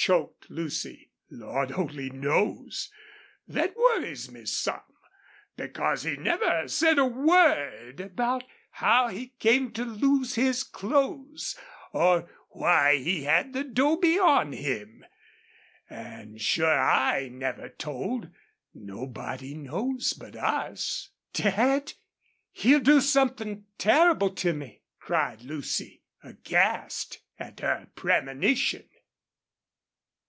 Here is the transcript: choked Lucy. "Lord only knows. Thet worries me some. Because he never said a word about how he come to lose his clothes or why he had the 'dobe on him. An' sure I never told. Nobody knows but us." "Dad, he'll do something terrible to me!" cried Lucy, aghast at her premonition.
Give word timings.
choked 0.00 0.48
Lucy. 0.48 1.10
"Lord 1.28 1.72
only 1.72 2.08
knows. 2.08 2.88
Thet 3.48 3.76
worries 3.76 4.30
me 4.30 4.44
some. 4.46 4.80
Because 5.56 6.04
he 6.04 6.16
never 6.16 6.68
said 6.68 7.00
a 7.00 7.04
word 7.04 7.98
about 8.00 8.44
how 8.70 9.08
he 9.08 9.34
come 9.40 9.72
to 9.72 9.84
lose 9.84 10.36
his 10.36 10.62
clothes 10.62 11.58
or 11.92 12.30
why 12.50 12.96
he 12.98 13.24
had 13.24 13.52
the 13.52 13.64
'dobe 13.64 14.20
on 14.22 14.52
him. 14.52 15.04
An' 15.90 16.36
sure 16.38 16.80
I 16.80 17.26
never 17.28 17.68
told. 17.68 18.30
Nobody 18.72 19.52
knows 19.54 20.12
but 20.12 20.36
us." 20.36 21.10
"Dad, 21.32 21.94
he'll 22.52 22.78
do 22.80 23.00
something 23.00 23.66
terrible 23.78 24.30
to 24.36 24.52
me!" 24.54 24.84
cried 25.00 25.42
Lucy, 25.42 26.04
aghast 26.22 27.18
at 27.36 27.58
her 27.60 27.88
premonition. 27.96 28.88